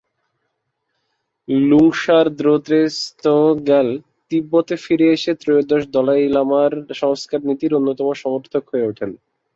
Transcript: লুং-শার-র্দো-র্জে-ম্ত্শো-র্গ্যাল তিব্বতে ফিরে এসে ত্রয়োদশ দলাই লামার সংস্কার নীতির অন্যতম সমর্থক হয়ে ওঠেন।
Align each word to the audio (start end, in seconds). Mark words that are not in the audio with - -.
লুং-শার-র্দো-র্জে-ম্ত্শো-র্গ্যাল 1.67 3.89
তিব্বতে 4.31 4.75
ফিরে 4.83 5.07
এসে 5.15 5.31
ত্রয়োদশ 5.41 5.83
দলাই 5.95 6.23
লামার 6.35 6.71
সংস্কার 7.01 7.39
নীতির 7.47 7.77
অন্যতম 7.79 8.07
সমর্থক 8.23 8.63
হয়ে 8.71 8.87
ওঠেন। 8.89 9.11